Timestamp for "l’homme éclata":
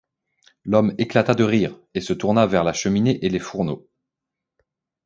0.65-1.35